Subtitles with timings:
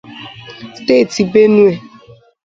[0.77, 1.73] steeti Benue